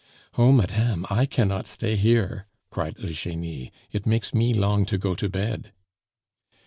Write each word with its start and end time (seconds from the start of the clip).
"Oh, 0.35 0.51
madame, 0.51 1.05
I 1.11 1.27
cannot 1.27 1.67
stay 1.67 1.95
here!" 1.95 2.47
cried 2.71 2.97
Eugenie. 2.97 3.71
"It 3.91 4.07
makes 4.07 4.33
me 4.33 4.51
long 4.51 4.83
to 4.87 4.97
go 4.97 5.13
to 5.13 5.29
bed." 5.29 5.73